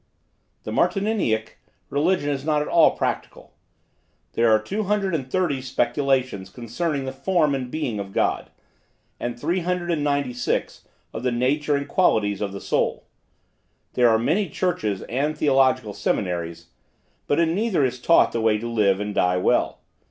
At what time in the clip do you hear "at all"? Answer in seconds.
2.63-2.97